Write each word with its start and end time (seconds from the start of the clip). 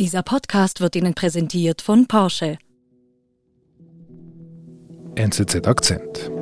Dieser 0.00 0.24
Podcast 0.24 0.80
wird 0.80 0.96
Ihnen 0.96 1.14
präsentiert 1.14 1.80
von 1.80 2.08
Porsche. 2.08 2.58
NZZ 5.14 5.68
Akzent. 5.68 6.32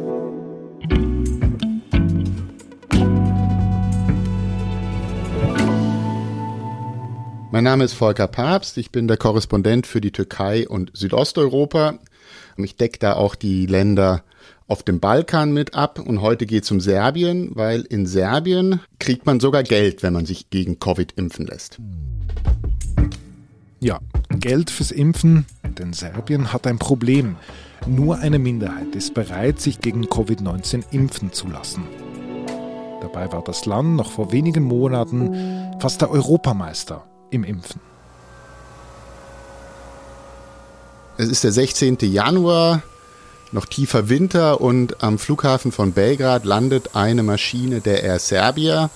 Mein 7.50 7.64
Name 7.64 7.84
ist 7.84 7.92
Volker 7.92 8.26
Papst, 8.26 8.78
ich 8.78 8.90
bin 8.90 9.06
der 9.06 9.18
Korrespondent 9.18 9.86
für 9.86 10.00
die 10.00 10.12
Türkei 10.12 10.66
und 10.66 10.90
Südosteuropa. 10.94 11.98
Ich 12.56 12.76
decke 12.76 12.98
da 13.00 13.16
auch 13.16 13.34
die 13.34 13.66
Länder 13.66 14.24
auf 14.66 14.82
dem 14.82 14.98
Balkan 14.98 15.52
mit 15.52 15.74
ab 15.74 15.98
und 15.98 16.22
heute 16.22 16.46
geht 16.46 16.64
es 16.64 16.70
um 16.70 16.80
Serbien, 16.80 17.50
weil 17.52 17.82
in 17.82 18.06
Serbien 18.06 18.80
kriegt 18.98 19.26
man 19.26 19.40
sogar 19.40 19.62
Geld, 19.62 20.02
wenn 20.02 20.14
man 20.14 20.24
sich 20.24 20.48
gegen 20.48 20.78
Covid 20.78 21.12
impfen 21.18 21.46
lässt. 21.46 21.78
Ja, 23.82 23.98
Geld 24.28 24.70
fürs 24.70 24.92
Impfen, 24.92 25.44
denn 25.64 25.92
Serbien 25.92 26.52
hat 26.52 26.68
ein 26.68 26.78
Problem. 26.78 27.34
Nur 27.84 28.18
eine 28.18 28.38
Minderheit 28.38 28.94
ist 28.94 29.12
bereit, 29.12 29.60
sich 29.60 29.80
gegen 29.80 30.04
Covid-19 30.04 30.84
impfen 30.92 31.32
zu 31.32 31.48
lassen. 31.48 31.82
Dabei 33.00 33.32
war 33.32 33.42
das 33.42 33.66
Land 33.66 33.96
noch 33.96 34.12
vor 34.12 34.30
wenigen 34.30 34.62
Monaten 34.62 35.74
fast 35.80 36.00
der 36.00 36.12
Europameister 36.12 37.04
im 37.30 37.42
Impfen. 37.42 37.80
Es 41.18 41.28
ist 41.28 41.42
der 41.42 41.50
16. 41.50 41.98
Januar, 42.02 42.82
noch 43.50 43.66
tiefer 43.66 44.08
Winter 44.08 44.60
und 44.60 45.02
am 45.02 45.18
Flughafen 45.18 45.72
von 45.72 45.90
Belgrad 45.90 46.44
landet 46.44 46.94
eine 46.94 47.24
Maschine 47.24 47.80
der 47.80 48.04
Air 48.04 48.20
Serbia, 48.20 48.90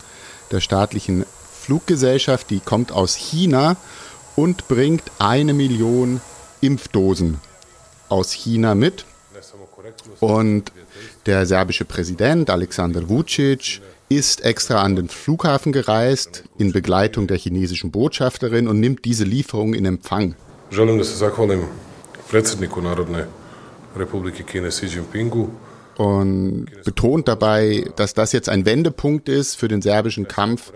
der 0.53 0.61
staatlichen 0.61 1.25
Fluggesellschaft, 1.61 2.51
die 2.51 2.61
kommt 2.61 2.93
aus 2.93 3.17
China 3.17 3.77
und 4.37 4.69
bringt 4.69 5.03
eine 5.19 5.55
Million 5.55 6.21
Impfdosen 6.61 7.39
aus 8.09 8.33
China 8.33 8.75
mit. 8.75 9.05
Und 10.21 10.73
der 11.27 11.47
serbische 11.47 11.85
Präsident 11.85 12.51
Alexander 12.51 13.09
Vucic 13.09 13.81
ist 14.09 14.45
extra 14.45 14.83
an 14.83 14.97
den 14.97 15.09
Flughafen 15.09 15.73
gereist 15.73 16.45
in 16.59 16.73
Begleitung 16.73 17.27
der 17.27 17.39
chinesischen 17.39 17.91
Botschafterin 17.91 18.69
und 18.69 18.79
nimmt 18.79 19.05
diese 19.05 19.25
Lieferung 19.25 19.75
in 19.75 19.85
Empfang. 19.85 20.37
Zahvalim 20.71 21.65
predsjedniku 22.29 22.81
Narodne 22.81 23.27
Republike 23.97 24.45
Kine 24.45 24.69
Xi 24.69 24.87
Jinpingu 24.87 25.49
und 25.97 26.67
betont 26.85 27.29
dabei, 27.29 27.91
dass 27.97 28.15
das 28.15 28.33
jetzt 28.33 28.49
ein 28.49 28.67
Wendepunkt 28.67 29.29
ist 29.29 29.57
für 29.57 29.69
den 29.69 29.83
serbischen 29.83 30.29
Kampf 30.29 30.73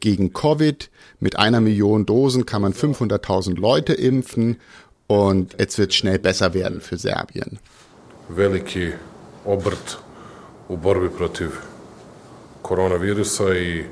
gegen 0.00 0.32
Covid. 0.32 0.90
Mit 1.20 1.38
einer 1.38 1.60
Million 1.60 2.06
Dosen 2.06 2.46
kann 2.46 2.62
man 2.62 2.72
500.000 2.72 3.58
Leute 3.58 3.92
impfen 3.92 4.58
und 5.06 5.56
jetzt 5.58 5.78
wird 5.78 5.94
schnell 5.94 6.18
besser 6.18 6.54
werden 6.54 6.80
für 6.80 6.96
Serbien. 6.96 7.58
veliki 8.28 8.92
obrt 9.44 9.98
u 10.68 10.76
borbi 10.76 11.08
protiv 11.08 11.60
koronavirusa 12.62 13.54
i 13.54 13.84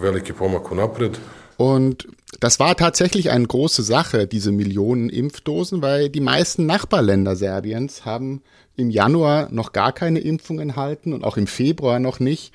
veliki 0.00 0.32
pomak 0.32 0.70
unapred. 0.70 1.18
Und 1.56 2.08
das 2.40 2.60
war 2.60 2.76
tatsächlich 2.76 3.30
eine 3.30 3.46
große 3.46 3.82
Sache, 3.82 4.26
diese 4.26 4.52
Millionen 4.52 5.08
Impfdosen, 5.08 5.82
weil 5.82 6.08
die 6.08 6.20
meisten 6.20 6.66
Nachbarländer 6.66 7.36
Serbiens 7.36 8.04
haben 8.04 8.42
im 8.76 8.90
Januar 8.90 9.48
noch 9.50 9.72
gar 9.72 9.92
keine 9.92 10.20
Impfungen 10.20 10.70
erhalten 10.70 11.12
und 11.12 11.24
auch 11.24 11.36
im 11.36 11.46
Februar 11.46 11.98
noch 11.98 12.20
nicht 12.20 12.52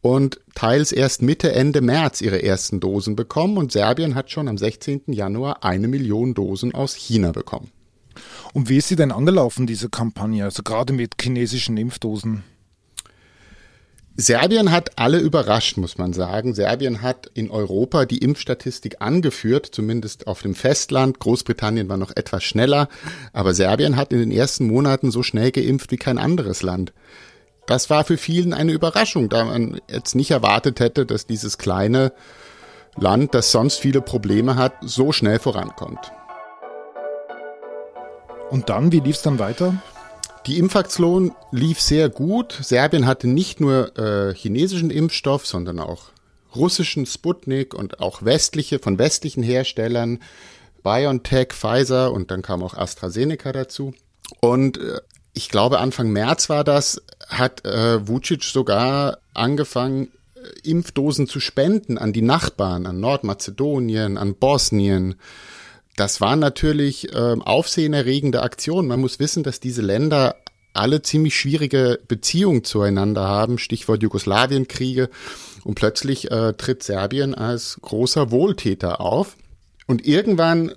und 0.00 0.40
teils 0.54 0.92
erst 0.92 1.22
Mitte, 1.22 1.52
Ende 1.52 1.80
März 1.80 2.20
ihre 2.20 2.42
ersten 2.42 2.78
Dosen 2.78 3.16
bekommen 3.16 3.56
und 3.58 3.72
Serbien 3.72 4.14
hat 4.14 4.30
schon 4.30 4.48
am 4.48 4.56
16. 4.56 5.02
Januar 5.08 5.64
eine 5.64 5.88
Million 5.88 6.34
Dosen 6.34 6.74
aus 6.74 6.94
China 6.94 7.32
bekommen. 7.32 7.70
Und 8.52 8.68
wie 8.68 8.78
ist 8.78 8.88
sie 8.88 8.96
denn 8.96 9.12
angelaufen, 9.12 9.66
diese 9.66 9.88
Kampagne, 9.88 10.44
also 10.44 10.62
gerade 10.62 10.92
mit 10.92 11.14
chinesischen 11.20 11.76
Impfdosen? 11.76 12.44
Serbien 14.18 14.72
hat 14.72 14.98
alle 14.98 15.18
überrascht, 15.18 15.76
muss 15.76 15.98
man 15.98 16.14
sagen. 16.14 16.54
Serbien 16.54 17.02
hat 17.02 17.30
in 17.34 17.50
Europa 17.50 18.06
die 18.06 18.18
Impfstatistik 18.18 18.96
angeführt, 19.00 19.68
zumindest 19.70 20.26
auf 20.26 20.40
dem 20.40 20.54
Festland. 20.54 21.18
Großbritannien 21.18 21.90
war 21.90 21.98
noch 21.98 22.16
etwas 22.16 22.42
schneller, 22.42 22.88
aber 23.34 23.52
Serbien 23.52 23.96
hat 23.96 24.14
in 24.14 24.18
den 24.18 24.30
ersten 24.30 24.66
Monaten 24.68 25.10
so 25.10 25.22
schnell 25.22 25.52
geimpft 25.52 25.90
wie 25.90 25.98
kein 25.98 26.16
anderes 26.16 26.62
Land. 26.62 26.94
Das 27.66 27.90
war 27.90 28.04
für 28.04 28.16
vielen 28.16 28.54
eine 28.54 28.72
Überraschung, 28.72 29.28
da 29.28 29.44
man 29.44 29.80
jetzt 29.90 30.14
nicht 30.14 30.30
erwartet 30.30 30.80
hätte, 30.80 31.04
dass 31.04 31.26
dieses 31.26 31.58
kleine 31.58 32.12
Land, 32.96 33.34
das 33.34 33.52
sonst 33.52 33.80
viele 33.80 34.00
Probleme 34.00 34.56
hat, 34.56 34.72
so 34.80 35.12
schnell 35.12 35.38
vorankommt. 35.38 36.12
Und 38.48 38.70
dann, 38.70 38.92
wie 38.92 39.00
lief 39.00 39.16
es 39.16 39.22
dann 39.22 39.38
weiter? 39.38 39.74
Die 40.46 40.58
Impfaktion 40.58 41.32
lief 41.50 41.80
sehr 41.80 42.08
gut. 42.08 42.56
Serbien 42.62 43.06
hatte 43.06 43.26
nicht 43.26 43.60
nur 43.60 43.98
äh, 43.98 44.32
chinesischen 44.32 44.90
Impfstoff, 44.90 45.44
sondern 45.44 45.80
auch 45.80 46.04
russischen 46.54 47.04
Sputnik 47.04 47.74
und 47.74 48.00
auch 48.00 48.24
westliche 48.24 48.78
von 48.78 48.98
westlichen 48.98 49.42
Herstellern, 49.42 50.20
BioNTech, 50.84 51.48
Pfizer 51.52 52.12
und 52.12 52.30
dann 52.30 52.42
kam 52.42 52.62
auch 52.62 52.74
AstraZeneca 52.74 53.50
dazu. 53.50 53.92
Und 54.40 54.78
äh, 54.78 55.00
ich 55.32 55.48
glaube 55.48 55.80
Anfang 55.80 56.10
März 56.10 56.48
war 56.48 56.62
das, 56.62 57.02
hat 57.28 57.64
äh, 57.64 58.06
Vucic 58.06 58.44
sogar 58.44 59.18
angefangen, 59.34 60.12
äh, 60.36 60.70
Impfdosen 60.70 61.26
zu 61.26 61.40
spenden 61.40 61.98
an 61.98 62.12
die 62.12 62.22
Nachbarn, 62.22 62.86
an 62.86 63.00
Nordmazedonien, 63.00 64.16
an 64.16 64.36
Bosnien. 64.36 65.16
Das 65.96 66.20
waren 66.20 66.38
natürlich 66.38 67.12
äh, 67.14 67.16
aufsehenerregende 67.16 68.42
Aktionen. 68.42 68.88
Man 68.88 69.00
muss 69.00 69.18
wissen, 69.18 69.42
dass 69.42 69.60
diese 69.60 69.82
Länder 69.82 70.36
alle 70.74 71.00
ziemlich 71.00 71.34
schwierige 71.38 71.98
Beziehungen 72.06 72.64
zueinander 72.64 73.26
haben, 73.26 73.58
Stichwort 73.58 74.02
Jugoslawienkriege. 74.02 75.08
Und 75.64 75.74
plötzlich 75.74 76.30
äh, 76.30 76.52
tritt 76.52 76.82
Serbien 76.82 77.34
als 77.34 77.78
großer 77.80 78.30
Wohltäter 78.30 79.00
auf. 79.00 79.36
Und 79.86 80.06
irgendwann 80.06 80.72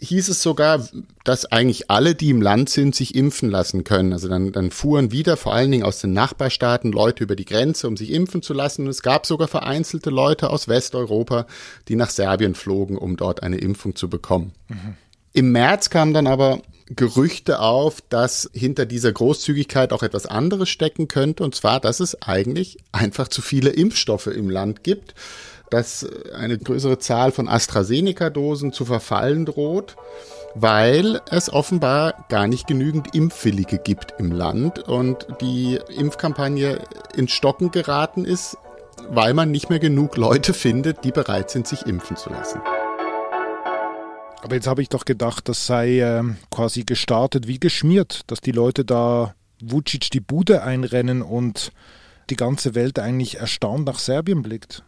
hieß 0.00 0.28
es 0.28 0.42
sogar, 0.42 0.86
dass 1.24 1.46
eigentlich 1.46 1.90
alle, 1.90 2.14
die 2.14 2.30
im 2.30 2.40
Land 2.40 2.70
sind, 2.70 2.94
sich 2.94 3.14
impfen 3.14 3.50
lassen 3.50 3.84
können. 3.84 4.12
Also 4.12 4.28
dann, 4.28 4.52
dann 4.52 4.70
fuhren 4.70 5.10
wieder 5.12 5.36
vor 5.36 5.54
allen 5.54 5.70
Dingen 5.70 5.82
aus 5.82 6.00
den 6.00 6.12
Nachbarstaaten 6.12 6.92
Leute 6.92 7.24
über 7.24 7.36
die 7.36 7.44
Grenze, 7.44 7.88
um 7.88 7.96
sich 7.96 8.10
impfen 8.12 8.42
zu 8.42 8.54
lassen. 8.54 8.82
Und 8.82 8.88
es 8.88 9.02
gab 9.02 9.26
sogar 9.26 9.48
vereinzelte 9.48 10.10
Leute 10.10 10.50
aus 10.50 10.68
Westeuropa, 10.68 11.46
die 11.88 11.96
nach 11.96 12.10
Serbien 12.10 12.54
flogen, 12.54 12.96
um 12.96 13.16
dort 13.16 13.42
eine 13.42 13.58
Impfung 13.58 13.96
zu 13.96 14.08
bekommen. 14.08 14.52
Mhm. 14.68 14.94
Im 15.32 15.52
März 15.52 15.90
kamen 15.90 16.14
dann 16.14 16.26
aber 16.26 16.62
Gerüchte 16.90 17.60
auf, 17.60 18.00
dass 18.08 18.48
hinter 18.54 18.86
dieser 18.86 19.12
Großzügigkeit 19.12 19.92
auch 19.92 20.02
etwas 20.02 20.26
anderes 20.26 20.70
stecken 20.70 21.08
könnte. 21.08 21.44
Und 21.44 21.54
zwar, 21.54 21.80
dass 21.80 22.00
es 22.00 22.22
eigentlich 22.22 22.78
einfach 22.92 23.28
zu 23.28 23.42
viele 23.42 23.70
Impfstoffe 23.70 24.28
im 24.28 24.48
Land 24.48 24.84
gibt 24.84 25.14
dass 25.70 26.06
eine 26.34 26.58
größere 26.58 26.98
Zahl 26.98 27.32
von 27.32 27.48
AstraZeneca-Dosen 27.48 28.72
zu 28.72 28.84
verfallen 28.84 29.46
droht, 29.46 29.96
weil 30.54 31.20
es 31.30 31.52
offenbar 31.52 32.24
gar 32.28 32.46
nicht 32.46 32.66
genügend 32.66 33.14
Impfwillige 33.14 33.78
gibt 33.78 34.14
im 34.18 34.32
Land 34.32 34.80
und 34.80 35.26
die 35.40 35.78
Impfkampagne 35.96 36.80
ins 37.14 37.32
Stocken 37.32 37.70
geraten 37.70 38.24
ist, 38.24 38.56
weil 39.10 39.34
man 39.34 39.50
nicht 39.50 39.70
mehr 39.70 39.78
genug 39.78 40.16
Leute 40.16 40.54
findet, 40.54 41.04
die 41.04 41.12
bereit 41.12 41.50
sind, 41.50 41.66
sich 41.66 41.86
impfen 41.86 42.16
zu 42.16 42.30
lassen. 42.30 42.60
Aber 44.42 44.54
jetzt 44.54 44.66
habe 44.66 44.82
ich 44.82 44.88
doch 44.88 45.04
gedacht, 45.04 45.48
das 45.48 45.66
sei 45.66 45.98
äh, 46.00 46.22
quasi 46.50 46.84
gestartet 46.84 47.48
wie 47.48 47.58
geschmiert, 47.58 48.22
dass 48.28 48.40
die 48.40 48.52
Leute 48.52 48.84
da 48.84 49.34
Vucic 49.60 50.10
die 50.10 50.20
Bude 50.20 50.62
einrennen 50.62 51.22
und 51.22 51.72
die 52.30 52.36
ganze 52.36 52.74
Welt 52.74 52.98
eigentlich 52.98 53.38
erstaunt 53.38 53.86
nach 53.86 53.98
Serbien 53.98 54.42
blickt. 54.42 54.84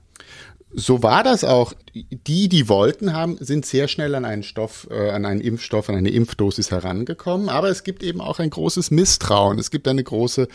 So 0.73 1.03
war 1.03 1.25
das 1.25 1.45
auch. 1.45 1.73
Die, 1.95 2.49
die 2.49 2.69
wollten 2.69 3.13
haben, 3.13 3.37
sind 3.41 3.67
sehr 3.67 3.89
schnell 3.89 4.15
an 4.15 4.25
einen 4.25 4.45
Stoff, 4.45 4.87
äh, 4.91 5.11
an 5.11 5.25
einen 5.25 5.41
Impfstoff, 5.41 5.89
an 5.89 5.97
eine 5.97 6.11
Impfdosis 6.11 6.71
herangekommen. 6.71 7.49
Aber 7.49 7.69
es 7.69 7.83
gibt 7.83 8.03
eben 8.03 8.21
auch 8.21 8.39
ein 8.39 8.51
großes 8.51 8.91
Misstrauen. 8.93 9.59
Es 9.59 9.71
gibt 9.71 9.89
eine 9.89 10.05
große, 10.05 10.47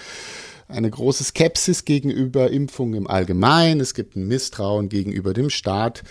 eine 0.69 0.89
große 0.89 1.25
Skepsis 1.25 1.83
gegenüber 1.83 2.49
Impfungen 2.49 2.95
im 2.95 3.07
Allgemeinen. 3.07 3.81
Es 3.81 3.93
gibt 3.93 4.15
ein 4.15 4.27
Misstrauen 4.27 4.87
gegenüber 4.87 5.33
dem 5.33 5.49
Staat. 5.49 6.03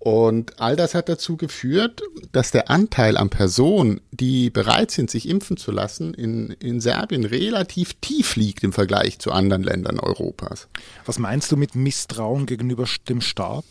Und 0.00 0.60
all 0.60 0.76
das 0.76 0.94
hat 0.94 1.08
dazu 1.08 1.36
geführt, 1.36 2.02
dass 2.30 2.52
der 2.52 2.70
Anteil 2.70 3.16
an 3.16 3.30
Personen, 3.30 4.00
die 4.12 4.48
bereit 4.48 4.92
sind, 4.92 5.10
sich 5.10 5.28
impfen 5.28 5.56
zu 5.56 5.72
lassen, 5.72 6.14
in, 6.14 6.50
in 6.60 6.80
Serbien 6.80 7.24
relativ 7.24 7.94
tief 7.94 8.36
liegt 8.36 8.62
im 8.62 8.72
Vergleich 8.72 9.18
zu 9.18 9.32
anderen 9.32 9.64
Ländern 9.64 9.98
Europas. 9.98 10.68
Was 11.04 11.18
meinst 11.18 11.50
du 11.50 11.56
mit 11.56 11.74
Misstrauen 11.74 12.46
gegenüber 12.46 12.84
dem 13.08 13.20
Staat? 13.20 13.64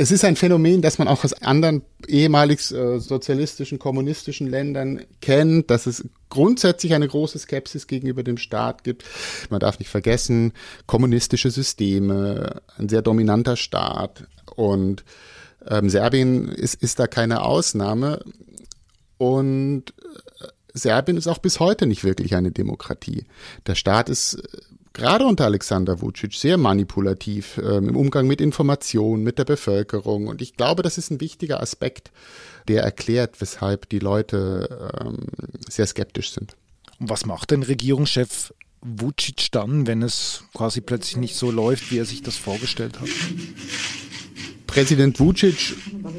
Es 0.00 0.12
ist 0.12 0.24
ein 0.24 0.36
Phänomen, 0.36 0.80
das 0.80 0.98
man 0.98 1.08
auch 1.08 1.24
aus 1.24 1.32
anderen 1.34 1.82
ehemalig 2.06 2.70
äh, 2.70 3.00
sozialistischen, 3.00 3.80
kommunistischen 3.80 4.46
Ländern 4.46 5.04
kennt, 5.20 5.70
dass 5.70 5.86
es 5.86 6.08
grundsätzlich 6.30 6.94
eine 6.94 7.08
große 7.08 7.38
Skepsis 7.38 7.88
gegenüber 7.88 8.22
dem 8.22 8.38
Staat 8.38 8.84
gibt. 8.84 9.04
Man 9.50 9.58
darf 9.58 9.80
nicht 9.80 9.88
vergessen, 9.88 10.52
kommunistische 10.86 11.50
Systeme, 11.50 12.62
ein 12.78 12.88
sehr 12.88 13.02
dominanter 13.02 13.56
Staat, 13.56 14.28
und 14.58 15.04
Ähm, 15.66 15.90
Serbien 15.90 16.48
ist, 16.48 16.76
ist 16.82 16.98
da 16.98 17.06
keine 17.06 17.42
Ausnahme. 17.42 18.20
Und 19.18 19.92
äh, 20.40 20.46
Serbien 20.72 21.16
ist 21.18 21.26
auch 21.26 21.38
bis 21.38 21.58
heute 21.58 21.86
nicht 21.86 22.04
wirklich 22.04 22.34
eine 22.34 22.52
Demokratie. 22.52 23.26
Der 23.66 23.74
Staat 23.74 24.08
ist 24.08 24.34
äh, 24.34 24.58
gerade 24.92 25.26
unter 25.26 25.44
Alexander 25.44 26.00
Vucic 26.00 26.32
sehr 26.34 26.56
manipulativ 26.56 27.58
ähm, 27.58 27.88
im 27.88 27.96
Umgang 27.96 28.26
mit 28.26 28.40
Informationen, 28.40 29.24
mit 29.24 29.36
der 29.38 29.44
Bevölkerung. 29.44 30.28
Und 30.28 30.40
ich 30.40 30.54
glaube, 30.54 30.82
das 30.82 30.96
ist 30.96 31.10
ein 31.10 31.20
wichtiger 31.20 31.60
Aspekt, 31.60 32.12
der 32.68 32.82
erklärt, 32.82 33.40
weshalb 33.40 33.88
die 33.88 33.98
Leute 34.00 34.90
ähm, 35.00 35.26
sehr 35.68 35.86
skeptisch 35.86 36.32
sind. 36.32 36.56
Und 37.00 37.10
was 37.10 37.26
macht 37.26 37.50
denn 37.50 37.64
Regierungschef 37.64 38.54
Vucic 38.80 39.50
dann, 39.50 39.86
wenn 39.88 40.02
es 40.02 40.44
quasi 40.54 40.80
plötzlich 40.80 41.16
nicht 41.16 41.34
so 41.34 41.50
läuft, 41.50 41.90
wie 41.90 41.98
er 41.98 42.04
sich 42.04 42.22
das 42.22 42.36
vorgestellt 42.36 43.00
hat? 43.00 43.08
Präsident 44.78 45.18
Vucic 45.18 45.74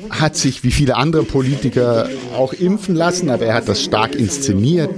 hat 0.09 0.35
sich 0.35 0.65
wie 0.65 0.71
viele 0.71 0.97
andere 0.97 1.23
Politiker 1.23 2.09
auch 2.35 2.51
impfen 2.51 2.93
lassen, 2.93 3.29
aber 3.29 3.45
er 3.45 3.53
hat 3.53 3.69
das 3.69 3.81
stark 3.81 4.15
inszeniert, 4.15 4.89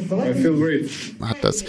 hat 1.22 1.38
das 1.44 1.64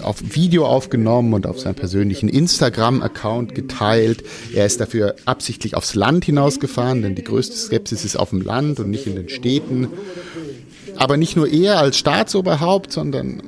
auf 0.00 0.22
Video 0.34 0.64
aufgenommen 0.64 1.34
und 1.34 1.46
auf 1.46 1.60
seinem 1.60 1.74
persönlichen 1.74 2.30
Instagram-Account 2.30 3.54
geteilt. 3.54 4.24
Er 4.54 4.64
ist 4.64 4.80
dafür 4.80 5.16
absichtlich 5.26 5.76
aufs 5.76 5.94
Land 5.94 6.24
hinausgefahren, 6.24 7.02
denn 7.02 7.16
die 7.16 7.24
größte 7.24 7.54
Skepsis 7.54 8.06
ist 8.06 8.16
auf 8.16 8.30
dem 8.30 8.40
Land 8.40 8.80
und 8.80 8.88
nicht 8.88 9.06
in 9.06 9.16
den 9.16 9.28
Städten. 9.28 9.88
Aber 10.96 11.18
nicht 11.18 11.36
nur 11.36 11.48
er 11.48 11.80
als 11.80 11.98
Staatsoberhaupt, 11.98 12.92
sondern 12.92 13.42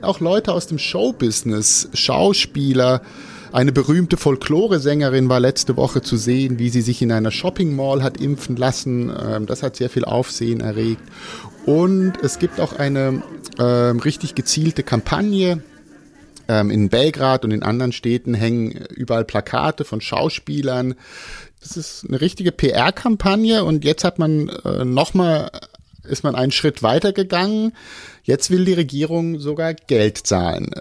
auch 0.00 0.20
Leute 0.20 0.52
aus 0.52 0.68
dem 0.68 0.78
Showbusiness, 0.78 1.88
Schauspieler, 1.92 3.02
eine 3.52 3.72
berühmte 3.72 4.16
Folklore-Sängerin 4.16 5.28
war 5.28 5.40
letzte 5.40 5.76
Woche 5.76 6.02
zu 6.02 6.16
sehen, 6.16 6.58
wie 6.58 6.70
sie 6.70 6.80
sich 6.80 7.02
in 7.02 7.12
einer 7.12 7.30
Shopping 7.30 7.76
Mall 7.76 8.02
hat 8.02 8.18
impfen 8.18 8.56
lassen. 8.56 9.10
Ähm, 9.10 9.46
das 9.46 9.62
hat 9.62 9.76
sehr 9.76 9.90
viel 9.90 10.04
Aufsehen 10.04 10.60
erregt. 10.60 11.02
Und 11.66 12.14
es 12.22 12.38
gibt 12.38 12.60
auch 12.60 12.72
eine 12.72 13.22
ähm, 13.58 13.98
richtig 14.00 14.34
gezielte 14.34 14.82
Kampagne. 14.82 15.62
Ähm, 16.48 16.70
in 16.70 16.88
Belgrad 16.88 17.44
und 17.44 17.50
in 17.50 17.62
anderen 17.62 17.92
Städten 17.92 18.34
hängen 18.34 18.72
überall 18.90 19.24
Plakate 19.24 19.84
von 19.84 20.00
Schauspielern. 20.00 20.94
Das 21.60 21.76
ist 21.76 22.04
eine 22.08 22.20
richtige 22.20 22.50
PR-Kampagne 22.50 23.64
und 23.64 23.84
jetzt 23.84 24.02
hat 24.02 24.18
man 24.18 24.48
äh, 24.48 24.84
nochmal 24.84 25.50
ist 26.04 26.24
man 26.24 26.34
einen 26.34 26.50
Schritt 26.50 26.82
weiter 26.82 27.12
gegangen. 27.12 27.72
Jetzt 28.24 28.50
will 28.50 28.64
die 28.64 28.72
Regierung 28.72 29.38
sogar 29.38 29.72
Geld 29.72 30.18
zahlen. 30.18 30.72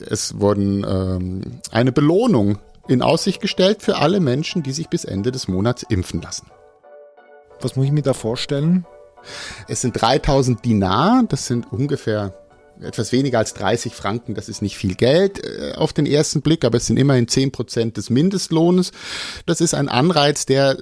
Äh, 0.00 0.04
es 0.10 0.38
wurden 0.40 0.84
ähm, 0.88 1.60
eine 1.70 1.92
Belohnung 1.92 2.58
in 2.88 3.02
Aussicht 3.02 3.40
gestellt 3.40 3.82
für 3.82 3.96
alle 3.96 4.20
Menschen, 4.20 4.62
die 4.62 4.72
sich 4.72 4.88
bis 4.88 5.04
Ende 5.04 5.30
des 5.30 5.48
Monats 5.48 5.82
impfen 5.82 6.22
lassen. 6.22 6.46
Was 7.60 7.76
muss 7.76 7.86
ich 7.86 7.92
mir 7.92 8.02
da 8.02 8.14
vorstellen? 8.14 8.86
Es 9.66 9.80
sind 9.80 10.00
3000 10.00 10.64
Dinar, 10.64 11.24
das 11.28 11.46
sind 11.46 11.70
ungefähr 11.72 12.34
etwas 12.80 13.10
weniger 13.10 13.38
als 13.38 13.54
30 13.54 13.92
Franken, 13.92 14.34
das 14.34 14.48
ist 14.48 14.62
nicht 14.62 14.76
viel 14.76 14.94
Geld 14.94 15.44
äh, 15.44 15.72
auf 15.74 15.92
den 15.92 16.06
ersten 16.06 16.42
Blick, 16.42 16.64
aber 16.64 16.76
es 16.76 16.86
sind 16.86 16.96
immerhin 16.96 17.28
10 17.28 17.50
Prozent 17.50 17.96
des 17.96 18.10
Mindestlohnes. 18.10 18.92
Das 19.46 19.60
ist 19.60 19.74
ein 19.74 19.88
Anreiz, 19.88 20.46
der 20.46 20.78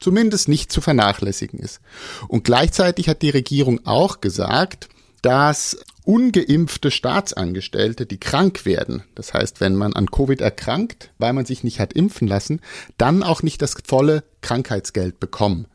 zumindest 0.00 0.48
nicht 0.48 0.70
zu 0.70 0.80
vernachlässigen 0.80 1.58
ist. 1.58 1.80
Und 2.28 2.44
gleichzeitig 2.44 3.08
hat 3.08 3.22
die 3.22 3.30
Regierung 3.30 3.86
auch 3.86 4.20
gesagt, 4.20 4.88
dass 5.22 5.78
ungeimpfte 6.08 6.90
Staatsangestellte, 6.90 8.06
die 8.06 8.18
krank 8.18 8.64
werden, 8.64 9.02
das 9.14 9.34
heißt, 9.34 9.60
wenn 9.60 9.76
man 9.76 9.92
an 9.92 10.10
Covid 10.10 10.40
erkrankt, 10.40 11.10
weil 11.18 11.34
man 11.34 11.44
sich 11.44 11.64
nicht 11.64 11.80
hat 11.80 11.92
impfen 11.92 12.26
lassen, 12.26 12.62
dann 12.96 13.22
auch 13.22 13.42
nicht 13.42 13.60
das 13.60 13.76
volle 13.84 14.24
Krankheitsgeld 14.40 15.20
bekommen. 15.20 15.66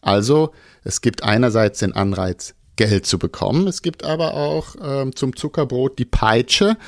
Also 0.00 0.52
es 0.82 1.02
gibt 1.02 1.22
einerseits 1.22 1.80
den 1.80 1.92
Anreiz, 1.92 2.54
Geld 2.76 3.04
zu 3.04 3.18
bekommen, 3.18 3.68
es 3.68 3.82
gibt 3.82 4.02
aber 4.02 4.32
auch 4.32 4.76
ähm, 4.82 5.14
zum 5.14 5.36
Zuckerbrot 5.36 5.98
die 5.98 6.06
Peitsche, 6.06 6.78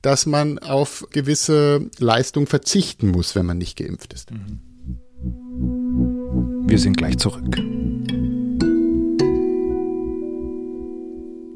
dass 0.00 0.24
man 0.24 0.58
auf 0.58 1.06
gewisse 1.10 1.90
Leistung 1.98 2.46
verzichten 2.46 3.08
muss, 3.08 3.34
wenn 3.34 3.44
man 3.44 3.58
nicht 3.58 3.76
geimpft 3.76 4.14
ist. 4.14 4.30
Wir 6.66 6.78
sind 6.78 6.96
gleich 6.96 7.18
zurück. 7.18 7.58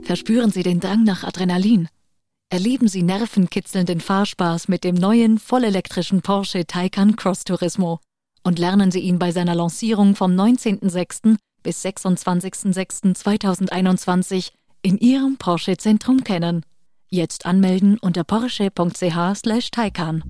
Verspüren 0.09 0.51
Sie 0.51 0.63
den 0.63 0.81
Drang 0.81 1.05
nach 1.05 1.23
Adrenalin? 1.23 1.91
Erleben 2.49 2.89
Sie 2.89 3.03
nervenkitzelnden 3.03 4.01
Fahrspaß 4.01 4.69
mit 4.69 4.83
dem 4.83 4.95
neuen 4.95 5.39
vollelektrischen 5.39 6.23
Porsche 6.23 6.65
Taycan 6.65 7.15
Cross 7.15 7.45
Turismo 7.45 8.01
und 8.43 8.59
lernen 8.59 8.91
Sie 8.91 9.01
ihn 9.01 9.19
bei 9.19 9.33
seiner 9.33 9.55
Lancierung 9.55 10.17
vom 10.17 10.33
19.06. 10.33 11.37
bis 11.63 11.85
26.06.2021 11.85 14.53
in 14.81 14.97
Ihrem 14.97 15.37
Porsche 15.37 15.77
Zentrum 15.77 16.25
kennen. 16.25 16.65
Jetzt 17.11 17.45
anmelden 17.45 17.99
unter 17.99 18.25
porsche.ch/taycan. 18.25 20.23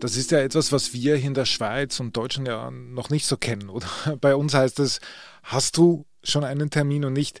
Das 0.00 0.16
ist 0.16 0.30
ja 0.30 0.38
etwas, 0.40 0.72
was 0.72 0.92
wir 0.94 1.16
hier 1.16 1.26
in 1.26 1.34
der 1.34 1.44
Schweiz 1.44 2.00
und 2.00 2.16
Deutschland 2.16 2.48
ja 2.48 2.70
noch 2.70 3.10
nicht 3.10 3.26
so 3.26 3.36
kennen, 3.36 3.68
oder? 3.68 3.88
Bei 4.20 4.34
uns 4.34 4.54
heißt 4.54 4.80
es, 4.80 5.00
hast 5.42 5.76
du 5.76 6.06
schon 6.22 6.44
einen 6.44 6.70
Termin 6.70 7.04
und 7.04 7.12
nicht, 7.12 7.40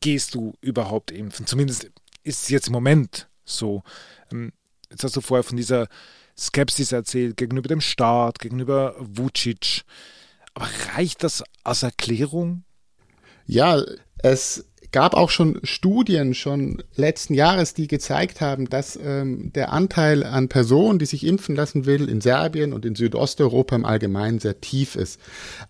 gehst 0.00 0.34
du 0.34 0.54
überhaupt 0.60 1.10
impfen? 1.10 1.46
Zumindest 1.46 1.90
ist 2.24 2.42
es 2.42 2.48
jetzt 2.48 2.66
im 2.66 2.72
Moment 2.72 3.28
so. 3.44 3.82
Ähm, 4.32 4.52
jetzt 4.90 5.04
hast 5.04 5.16
du 5.16 5.20
vorher 5.20 5.44
von 5.44 5.56
dieser 5.56 5.88
Skepsis 6.36 6.92
erzählt 6.92 7.36
gegenüber 7.36 7.68
dem 7.68 7.80
Staat, 7.80 8.40
gegenüber 8.40 8.94
Vucic. 8.98 9.84
Aber 10.54 10.68
reicht 10.94 11.22
das 11.22 11.44
als 11.64 11.82
Erklärung? 11.82 12.64
Ja, 13.46 13.82
es 14.18 14.64
gab 14.96 15.12
auch 15.12 15.28
schon 15.28 15.60
Studien 15.62 16.32
schon 16.32 16.82
letzten 16.94 17.34
Jahres, 17.34 17.74
die 17.74 17.86
gezeigt 17.86 18.40
haben, 18.40 18.70
dass 18.70 18.98
ähm, 19.04 19.52
der 19.54 19.70
Anteil 19.70 20.24
an 20.24 20.48
Personen, 20.48 20.98
die 20.98 21.04
sich 21.04 21.26
impfen 21.26 21.54
lassen 21.54 21.84
will, 21.84 22.08
in 22.08 22.22
Serbien 22.22 22.72
und 22.72 22.86
in 22.86 22.94
Südosteuropa 22.94 23.76
im 23.76 23.84
Allgemeinen 23.84 24.38
sehr 24.38 24.62
tief 24.62 24.96
ist. 24.96 25.20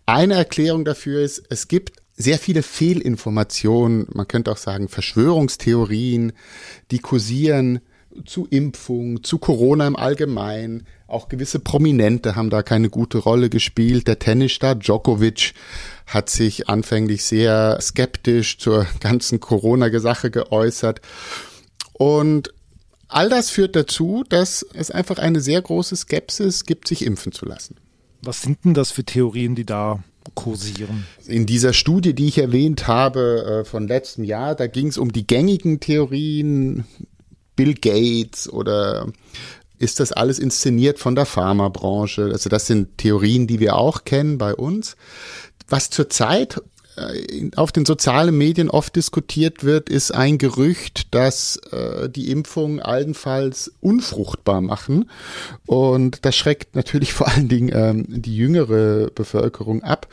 Eine 0.06 0.34
Erklärung 0.34 0.84
dafür 0.84 1.22
ist, 1.22 1.42
es 1.50 1.66
gibt 1.66 1.94
sehr 2.14 2.38
viele 2.38 2.62
Fehlinformationen, 2.62 4.06
man 4.12 4.28
könnte 4.28 4.52
auch 4.52 4.58
sagen 4.58 4.86
Verschwörungstheorien, 4.86 6.32
die 6.92 7.00
kursieren 7.00 7.80
zu 8.24 8.46
Impfung, 8.48 9.22
zu 9.22 9.38
Corona 9.38 9.86
im 9.86 9.96
Allgemeinen. 9.96 10.86
Auch 11.06 11.28
gewisse 11.28 11.58
Prominente 11.58 12.36
haben 12.36 12.50
da 12.50 12.62
keine 12.62 12.90
gute 12.90 13.18
Rolle 13.18 13.50
gespielt. 13.50 14.08
Der 14.08 14.18
Tennisstar 14.18 14.74
Djokovic 14.74 15.54
hat 16.06 16.30
sich 16.30 16.68
anfänglich 16.68 17.24
sehr 17.24 17.78
skeptisch 17.80 18.58
zur 18.58 18.86
ganzen 19.00 19.40
Corona-Sache 19.40 20.30
geäußert. 20.30 21.00
Und 21.92 22.52
all 23.08 23.28
das 23.28 23.50
führt 23.50 23.76
dazu, 23.76 24.24
dass 24.28 24.66
es 24.74 24.90
einfach 24.90 25.18
eine 25.18 25.40
sehr 25.40 25.62
große 25.62 25.96
Skepsis 25.96 26.64
gibt, 26.64 26.88
sich 26.88 27.04
impfen 27.04 27.32
zu 27.32 27.46
lassen. 27.46 27.76
Was 28.22 28.42
sind 28.42 28.64
denn 28.64 28.74
das 28.74 28.90
für 28.90 29.04
Theorien, 29.04 29.54
die 29.54 29.66
da 29.66 30.02
kursieren? 30.34 31.06
In 31.26 31.46
dieser 31.46 31.72
Studie, 31.72 32.14
die 32.14 32.26
ich 32.26 32.38
erwähnt 32.38 32.88
habe 32.88 33.62
äh, 33.62 33.64
von 33.64 33.86
letztem 33.86 34.24
Jahr, 34.24 34.54
da 34.54 34.66
ging 34.66 34.88
es 34.88 34.98
um 34.98 35.12
die 35.12 35.26
gängigen 35.26 35.80
Theorien, 35.80 36.84
Bill 37.56 37.74
Gates 37.74 38.48
oder 38.48 39.06
ist 39.78 40.00
das 40.00 40.12
alles 40.12 40.38
inszeniert 40.38 40.98
von 40.98 41.14
der 41.14 41.26
Pharmabranche? 41.26 42.30
Also 42.32 42.48
das 42.48 42.66
sind 42.66 42.98
Theorien, 42.98 43.46
die 43.46 43.60
wir 43.60 43.76
auch 43.76 44.04
kennen 44.04 44.38
bei 44.38 44.54
uns. 44.54 44.96
Was 45.68 45.90
zurzeit 45.90 46.60
äh, 46.96 47.50
auf 47.56 47.72
den 47.72 47.84
sozialen 47.84 48.36
Medien 48.36 48.70
oft 48.70 48.96
diskutiert 48.96 49.64
wird, 49.64 49.88
ist 49.90 50.12
ein 50.12 50.38
Gerücht, 50.38 51.14
dass 51.14 51.56
äh, 51.72 52.08
die 52.08 52.30
Impfungen 52.30 52.80
allenfalls 52.80 53.72
unfruchtbar 53.80 54.60
machen. 54.60 55.10
Und 55.66 56.24
das 56.24 56.36
schreckt 56.36 56.74
natürlich 56.74 57.12
vor 57.14 57.28
allen 57.28 57.48
Dingen 57.48 57.70
ähm, 57.72 58.06
die 58.08 58.36
jüngere 58.36 59.10
Bevölkerung 59.14 59.82
ab. 59.82 60.08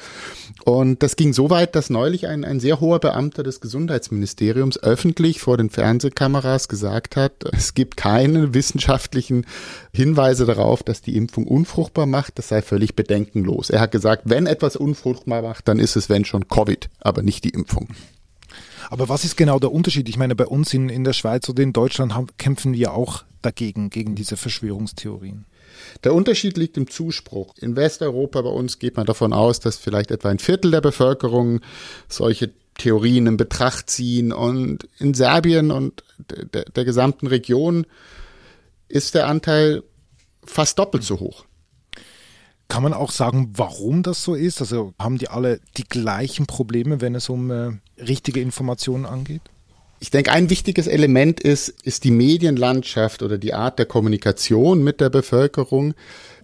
Und 0.65 1.03
das 1.03 1.17
ging 1.17 1.33
so 1.33 1.49
weit, 1.49 1.75
dass 1.75 1.89
neulich 1.89 2.27
ein, 2.27 2.45
ein 2.45 2.61
sehr 2.61 2.79
hoher 2.79 2.99
Beamter 2.99 3.43
des 3.43 3.59
Gesundheitsministeriums 3.59 4.81
öffentlich 4.81 5.41
vor 5.41 5.57
den 5.57 5.69
Fernsehkameras 5.69 6.69
gesagt 6.69 7.17
hat, 7.17 7.33
es 7.51 7.73
gibt 7.73 7.97
keine 7.97 8.53
wissenschaftlichen 8.53 9.45
Hinweise 9.93 10.45
darauf, 10.45 10.81
dass 10.81 11.01
die 11.01 11.17
Impfung 11.17 11.47
unfruchtbar 11.47 12.05
macht. 12.05 12.39
Das 12.39 12.47
sei 12.47 12.61
völlig 12.61 12.95
bedenkenlos. 12.95 13.69
Er 13.69 13.81
hat 13.81 13.91
gesagt, 13.91 14.23
wenn 14.25 14.45
etwas 14.45 14.77
unfruchtbar 14.77 15.41
macht, 15.41 15.67
dann 15.67 15.79
ist 15.79 15.97
es, 15.97 16.07
wenn 16.07 16.23
schon 16.23 16.47
Covid, 16.47 16.89
aber 17.01 17.23
nicht 17.23 17.43
die 17.43 17.49
Impfung. 17.49 17.89
Aber 18.89 19.09
was 19.09 19.25
ist 19.25 19.35
genau 19.35 19.59
der 19.59 19.71
Unterschied? 19.71 20.07
Ich 20.07 20.17
meine, 20.17 20.35
bei 20.35 20.45
uns 20.45 20.73
in, 20.73 20.87
in 20.87 21.03
der 21.03 21.13
Schweiz 21.13 21.49
oder 21.49 21.61
in 21.61 21.73
Deutschland 21.73 22.15
haben, 22.15 22.27
kämpfen 22.37 22.73
wir 22.73 22.93
auch 22.93 23.25
dagegen, 23.41 23.89
gegen 23.89 24.15
diese 24.15 24.37
Verschwörungstheorien. 24.37 25.45
Der 26.03 26.13
Unterschied 26.13 26.57
liegt 26.57 26.77
im 26.77 26.89
Zuspruch. 26.89 27.55
In 27.57 27.75
Westeuropa 27.75 28.41
bei 28.41 28.49
uns 28.49 28.79
geht 28.79 28.97
man 28.97 29.05
davon 29.05 29.33
aus, 29.33 29.59
dass 29.59 29.77
vielleicht 29.77 30.11
etwa 30.11 30.29
ein 30.29 30.39
Viertel 30.39 30.71
der 30.71 30.81
Bevölkerung 30.81 31.61
solche 32.07 32.51
Theorien 32.77 33.27
in 33.27 33.37
Betracht 33.37 33.89
ziehen. 33.89 34.31
Und 34.31 34.87
in 34.99 35.13
Serbien 35.13 35.71
und 35.71 36.03
der, 36.53 36.65
der 36.65 36.85
gesamten 36.85 37.27
Region 37.27 37.85
ist 38.87 39.15
der 39.15 39.27
Anteil 39.27 39.83
fast 40.43 40.79
doppelt 40.79 41.03
so 41.03 41.19
hoch. 41.19 41.45
Kann 42.67 42.83
man 42.83 42.93
auch 42.93 43.11
sagen, 43.11 43.53
warum 43.55 44.03
das 44.03 44.23
so 44.23 44.35
ist? 44.35 44.61
Also 44.61 44.93
haben 44.99 45.17
die 45.17 45.27
alle 45.27 45.59
die 45.77 45.83
gleichen 45.83 46.47
Probleme, 46.47 47.01
wenn 47.01 47.13
es 47.15 47.29
um 47.29 47.51
äh, 47.51 47.71
richtige 47.99 48.41
Informationen 48.41 49.05
angeht? 49.05 49.41
Ich 50.03 50.11
denke, 50.11 50.33
ein 50.33 50.49
wichtiges 50.49 50.87
Element 50.87 51.39
ist, 51.39 51.69
ist 51.69 52.03
die 52.03 52.11
Medienlandschaft 52.11 53.23
oder 53.23 53.37
die 53.37 53.53
Art 53.53 53.79
der 53.79 53.85
Kommunikation 53.85 54.83
mit 54.83 54.99
der 54.99 55.09
Bevölkerung. 55.09 55.93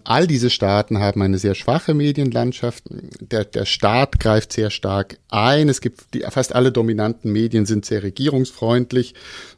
All 0.02 0.26
diese 0.26 0.48
Staaten 0.48 0.98
haben 0.98 1.20
eine 1.20 1.36
sehr 1.36 1.54
schwache 1.54 1.92
Medienlandschaft. 1.92 2.84
Der, 3.20 3.44
der 3.44 3.66
Staat 3.66 4.18
greift 4.18 4.54
sehr 4.54 4.70
stark 4.70 5.18
ein. 5.28 5.68
Es 5.68 5.82
gibt 5.82 6.14
die, 6.14 6.20
fast 6.20 6.54
alle 6.54 6.72
dominanten 6.72 7.32
Medien 7.32 7.66
sind 7.66 7.84
sehr 7.84 8.02
regierungsfreundlich 8.02 9.14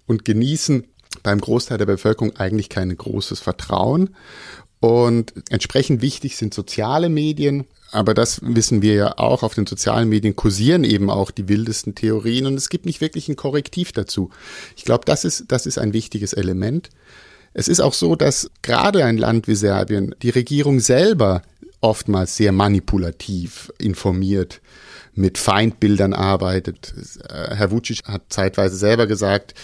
und 0.08 0.24
genießen 0.24 0.82
beim 1.22 1.40
Großteil 1.40 1.78
der 1.78 1.86
Bevölkerung 1.86 2.34
eigentlich 2.34 2.70
kein 2.70 2.96
großes 2.96 3.38
Vertrauen. 3.38 4.16
Und 4.82 5.32
entsprechend 5.48 6.02
wichtig 6.02 6.36
sind 6.36 6.52
soziale 6.52 7.08
Medien. 7.08 7.66
Aber 7.92 8.14
das 8.14 8.40
wissen 8.42 8.82
wir 8.82 8.94
ja 8.94 9.16
auch, 9.16 9.44
auf 9.44 9.54
den 9.54 9.64
sozialen 9.64 10.08
Medien 10.08 10.34
kursieren 10.34 10.82
eben 10.82 11.08
auch 11.08 11.30
die 11.30 11.48
wildesten 11.48 11.94
Theorien 11.94 12.46
und 12.46 12.54
es 12.54 12.68
gibt 12.68 12.84
nicht 12.84 13.00
wirklich 13.00 13.28
ein 13.28 13.36
Korrektiv 13.36 13.92
dazu. 13.92 14.30
Ich 14.76 14.84
glaube, 14.84 15.04
das 15.04 15.24
ist, 15.24 15.44
das 15.48 15.66
ist 15.66 15.78
ein 15.78 15.92
wichtiges 15.92 16.32
Element. 16.32 16.90
Es 17.54 17.68
ist 17.68 17.78
auch 17.78 17.92
so, 17.92 18.16
dass 18.16 18.50
gerade 18.62 19.04
ein 19.04 19.18
Land 19.18 19.46
wie 19.46 19.54
Serbien 19.54 20.16
die 20.20 20.30
Regierung 20.30 20.80
selber 20.80 21.42
oftmals 21.80 22.36
sehr 22.36 22.50
manipulativ 22.50 23.72
informiert, 23.78 24.60
mit 25.14 25.38
Feindbildern 25.38 26.12
arbeitet. 26.12 26.92
Herr 27.28 27.70
Vucic 27.70 28.02
hat 28.04 28.22
zeitweise 28.30 28.76
selber 28.76 29.06
gesagt, 29.06 29.54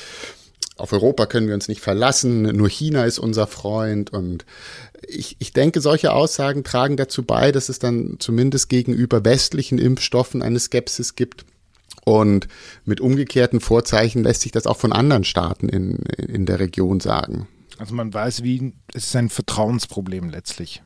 auf 0.78 0.92
Europa 0.92 1.26
können 1.26 1.48
wir 1.48 1.54
uns 1.54 1.66
nicht 1.66 1.80
verlassen, 1.80 2.42
nur 2.42 2.68
China 2.68 3.04
ist 3.04 3.18
unser 3.18 3.48
Freund 3.48 4.12
und 4.12 4.46
ich, 5.07 5.37
ich 5.38 5.52
denke, 5.52 5.81
solche 5.81 6.12
Aussagen 6.12 6.64
tragen 6.64 6.97
dazu 6.97 7.23
bei, 7.23 7.52
dass 7.52 7.69
es 7.69 7.78
dann 7.78 8.17
zumindest 8.19 8.69
gegenüber 8.69 9.25
westlichen 9.25 9.78
Impfstoffen 9.78 10.43
eine 10.43 10.59
Skepsis 10.59 11.14
gibt. 11.14 11.45
Und 12.05 12.49
mit 12.85 13.00
umgekehrten 13.00 13.61
Vorzeichen 13.61 14.23
lässt 14.23 14.40
sich 14.40 14.52
das 14.52 14.67
auch 14.67 14.78
von 14.78 14.93
anderen 14.93 15.25
Staaten 15.25 15.69
in, 15.69 15.97
in 16.17 16.47
der 16.47 16.59
Region 16.59 17.00
sagen. 17.00 17.47
Also 17.76 17.95
man 17.95 18.12
weiß, 18.12 18.43
wie 18.43 18.73
es 18.95 19.07
ist 19.07 19.17
ein 19.17 19.28
Vertrauensproblem 19.28 20.31
letztlich. 20.31 20.83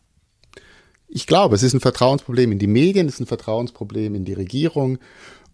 Ich 1.09 1.27
glaube, 1.27 1.55
es 1.55 1.63
ist 1.63 1.75
ein 1.75 1.81
Vertrauensproblem 1.81 2.53
in 2.53 2.59
die 2.59 2.67
Medien, 2.67 3.07
es 3.07 3.15
ist 3.15 3.21
ein 3.21 3.27
Vertrauensproblem 3.27 4.15
in 4.15 4.25
die 4.25 4.33
Regierung. 4.33 4.99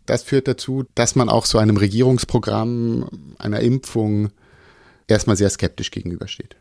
Das 0.07 0.23
führt 0.23 0.49
dazu, 0.49 0.85
dass 0.95 1.17
man 1.17 1.29
auch 1.29 1.45
so 1.45 1.59
einem 1.59 1.77
Regierungsprogramm, 1.77 3.35
einer 3.38 3.61
Impfung 3.61 4.31
erstmal 5.07 5.37
sehr 5.37 5.50
skeptisch 5.50 5.91
gegenübersteht. 5.91 6.57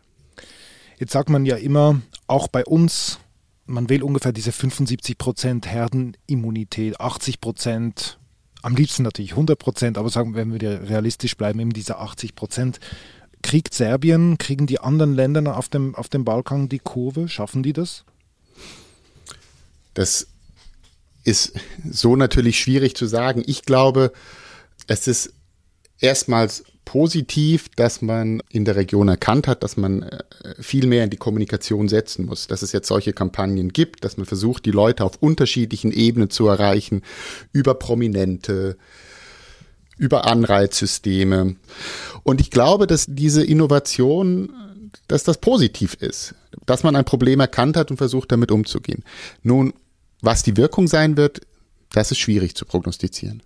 Jetzt 1.00 1.12
sagt 1.12 1.30
man 1.30 1.46
ja 1.46 1.58
immer, 1.58 2.02
auch 2.26 2.48
bei 2.48 2.66
uns, 2.66 3.20
man 3.66 3.90
will 3.90 4.02
ungefähr 4.02 4.32
diese 4.32 4.52
75 4.52 5.18
Prozent 5.18 5.68
Herdenimmunität, 5.68 7.00
80 7.00 7.40
Prozent, 7.40 8.18
am 8.64 8.76
liebsten 8.76 9.04
natürlich 9.04 9.32
100 9.32 9.60
Prozent, 9.60 9.98
aber 9.98 10.10
sagen 10.10 10.34
wir, 10.34 10.42
wenn 10.42 10.60
wir 10.60 10.90
realistisch 10.90 11.38
bleiben, 11.38 11.60
eben 11.60 11.74
diese 11.74 12.00
80 12.00 12.36
Prozent. 12.36 12.80
Kriegt 13.44 13.74
Serbien, 13.74 14.40
kriegen 14.40 14.66
die 14.66 14.80
anderen 14.80 15.14
Länder 15.14 15.56
auf 15.56 15.70
dem, 15.70 15.94
auf 15.96 16.10
dem 16.10 16.26
Balkan 16.26 16.68
die 16.68 16.80
Kurve? 16.80 17.30
Schaffen 17.30 17.62
die 17.62 17.74
das? 17.74 18.04
Das 19.94 20.28
ist 21.24 21.54
so 21.90 22.16
natürlich 22.16 22.60
schwierig 22.60 22.96
zu 22.96 23.06
sagen. 23.06 23.44
Ich 23.46 23.62
glaube, 23.64 24.12
es 24.88 25.08
ist 25.08 25.34
erstmals 26.00 26.64
positiv, 26.86 27.68
dass 27.76 28.02
man 28.02 28.42
in 28.50 28.64
der 28.64 28.78
Region 28.78 29.10
erkannt 29.10 29.48
hat, 29.48 29.62
dass 29.62 29.76
man 29.76 30.04
äh, 30.04 30.24
viel 30.60 30.88
mehr 30.88 31.04
in 31.04 31.10
die 31.10 31.18
Kommunikation 31.18 31.90
setzen 31.90 32.26
muss, 32.26 32.48
dass 32.48 32.62
es 32.62 32.72
jetzt 32.72 32.88
solche 32.88 33.12
Kampagnen 33.12 33.74
gibt, 33.74 34.06
dass 34.06 34.16
man 34.16 34.26
versucht, 34.26 34.66
die 34.66 34.72
Leute 34.72 35.04
auf 35.04 35.18
unterschiedlichen 35.20 35.92
Ebenen 35.92 36.30
zu 36.30 36.48
erreichen, 36.48 37.02
über 37.52 37.74
Prominente, 37.74 38.78
über 39.98 40.26
Anreizsysteme. 40.26 41.58
Und 42.24 42.40
ich 42.40 42.52
glaube, 42.52 42.88
dass 42.88 43.06
diese 43.10 43.44
Innovation, 43.44 44.92
dass 45.10 45.26
das 45.26 45.40
positiv 45.40 45.96
ist, 45.96 46.36
dass 46.66 46.84
man 46.84 46.96
ein 46.96 47.06
Problem 47.06 47.42
erkannt 47.42 47.76
hat 47.76 47.92
und 47.92 47.98
versucht, 47.98 48.32
damit 48.32 48.50
umzugehen. 48.50 49.04
Nun, 49.44 49.74
was 50.22 50.42
die 50.42 50.56
Wirkung 50.56 50.88
sein 50.88 51.18
wird, 51.18 51.42
das 51.92 52.12
ist 52.12 52.20
schwierig 52.20 52.56
zu 52.56 52.66
prognostizieren. 52.66 53.44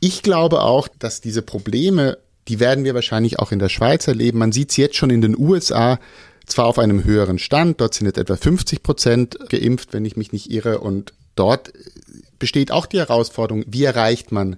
Ich 0.00 0.22
glaube 0.22 0.62
auch, 0.62 0.88
dass 0.98 1.20
diese 1.20 1.42
Probleme 1.42 2.18
die 2.48 2.60
werden 2.60 2.84
wir 2.84 2.94
wahrscheinlich 2.94 3.38
auch 3.38 3.52
in 3.52 3.58
der 3.58 3.68
Schweiz 3.68 4.06
erleben. 4.06 4.38
Man 4.38 4.52
sieht 4.52 4.70
es 4.70 4.76
jetzt 4.76 4.96
schon 4.96 5.10
in 5.10 5.20
den 5.20 5.36
USA, 5.36 5.98
zwar 6.46 6.66
auf 6.66 6.78
einem 6.78 7.04
höheren 7.04 7.38
Stand, 7.38 7.80
dort 7.80 7.94
sind 7.94 8.06
jetzt 8.06 8.18
etwa 8.18 8.36
50 8.36 8.82
Prozent 8.82 9.38
geimpft, 9.48 9.92
wenn 9.92 10.04
ich 10.04 10.16
mich 10.16 10.32
nicht 10.32 10.50
irre, 10.50 10.78
und 10.78 11.12
dort 11.34 11.72
besteht 12.38 12.70
auch 12.70 12.86
die 12.86 12.98
Herausforderung, 12.98 13.64
wie 13.66 13.84
erreicht 13.84 14.30
man 14.30 14.56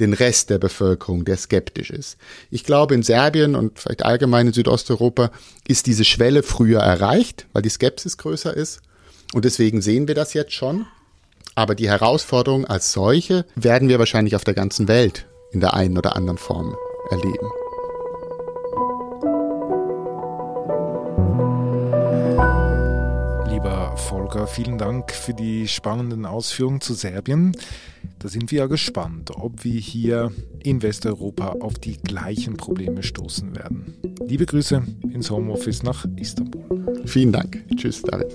den 0.00 0.12
Rest 0.12 0.50
der 0.50 0.58
Bevölkerung, 0.58 1.24
der 1.24 1.36
skeptisch 1.36 1.90
ist. 1.90 2.18
Ich 2.50 2.64
glaube, 2.64 2.94
in 2.94 3.02
Serbien 3.02 3.54
und 3.54 3.78
vielleicht 3.78 4.04
allgemein 4.04 4.46
in 4.46 4.52
Südosteuropa 4.52 5.30
ist 5.66 5.86
diese 5.86 6.04
Schwelle 6.04 6.42
früher 6.42 6.80
erreicht, 6.80 7.46
weil 7.52 7.62
die 7.62 7.70
Skepsis 7.70 8.18
größer 8.18 8.54
ist. 8.54 8.80
Und 9.32 9.44
deswegen 9.46 9.80
sehen 9.80 10.06
wir 10.06 10.14
das 10.14 10.34
jetzt 10.34 10.52
schon. 10.52 10.86
Aber 11.54 11.74
die 11.74 11.88
Herausforderung 11.88 12.64
als 12.64 12.92
solche 12.92 13.44
werden 13.54 13.88
wir 13.88 13.98
wahrscheinlich 13.98 14.36
auf 14.36 14.44
der 14.44 14.54
ganzen 14.54 14.88
Welt 14.88 15.26
in 15.52 15.60
der 15.60 15.74
einen 15.74 15.96
oder 15.96 16.16
anderen 16.16 16.38
Form 16.38 16.76
erleben. 17.10 17.50
Lieber 23.48 23.96
Volker, 23.96 24.46
vielen 24.46 24.76
Dank 24.76 25.12
für 25.12 25.32
die 25.32 25.66
spannenden 25.66 26.26
Ausführungen 26.26 26.80
zu 26.80 26.94
Serbien. 26.94 27.56
Da 28.18 28.28
sind 28.28 28.50
wir 28.50 28.60
ja 28.60 28.66
gespannt, 28.66 29.30
ob 29.34 29.64
wir 29.64 29.80
hier 29.80 30.32
in 30.62 30.82
Westeuropa 30.82 31.56
auf 31.60 31.78
die 31.78 31.96
gleichen 31.96 32.56
Probleme 32.56 33.02
stoßen 33.02 33.56
werden. 33.56 33.94
Liebe 34.26 34.46
Grüße 34.46 34.82
ins 35.12 35.30
Homeoffice 35.30 35.82
nach 35.82 36.04
Istanbul. 36.16 37.04
Vielen 37.06 37.32
Dank. 37.32 37.64
Tschüss, 37.76 38.02
David. 38.02 38.34